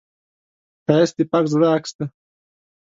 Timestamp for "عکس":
1.75-1.91